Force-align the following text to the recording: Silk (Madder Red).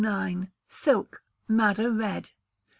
Silk 0.67 1.21
(Madder 1.47 1.87
Red). 1.91 2.31